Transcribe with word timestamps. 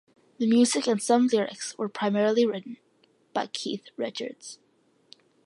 The 0.39 0.47
music 0.47 0.87
and 0.87 0.99
some 0.99 1.27
lyrics 1.27 1.77
were 1.77 1.87
primarily 1.87 2.43
written 2.43 2.77
by 3.35 3.45
Keith 3.45 3.89
Richards. 3.97 4.57